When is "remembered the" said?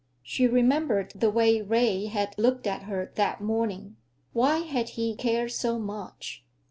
0.47-1.29